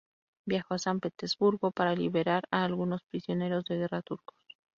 Viajó 0.47 0.73
a 0.73 0.79
San 0.79 0.99
Petersburgo 0.99 1.69
para 1.69 1.93
liberar 1.95 2.45
a 2.49 2.63
algunos 2.65 3.03
prisioneros 3.03 3.65
de 3.65 3.77
guerra 3.77 4.01
turcos. 4.01 4.39